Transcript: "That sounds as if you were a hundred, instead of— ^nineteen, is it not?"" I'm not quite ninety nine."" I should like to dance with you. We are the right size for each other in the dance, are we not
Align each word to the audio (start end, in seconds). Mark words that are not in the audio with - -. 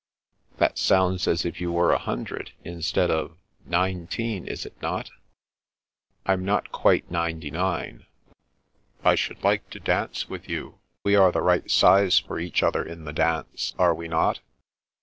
"That 0.57 0.79
sounds 0.79 1.27
as 1.27 1.45
if 1.45 1.61
you 1.61 1.71
were 1.71 1.91
a 1.91 1.99
hundred, 1.99 2.53
instead 2.63 3.11
of— 3.11 3.37
^nineteen, 3.69 4.47
is 4.47 4.65
it 4.65 4.75
not?"" 4.81 5.11
I'm 6.25 6.43
not 6.43 6.71
quite 6.71 7.11
ninety 7.11 7.51
nine."" 7.51 8.07
I 9.03 9.13
should 9.13 9.43
like 9.43 9.69
to 9.69 9.79
dance 9.79 10.27
with 10.27 10.49
you. 10.49 10.79
We 11.03 11.13
are 11.13 11.31
the 11.31 11.43
right 11.43 11.69
size 11.69 12.17
for 12.17 12.39
each 12.39 12.63
other 12.63 12.83
in 12.83 13.05
the 13.05 13.13
dance, 13.13 13.75
are 13.77 13.93
we 13.93 14.07
not 14.07 14.39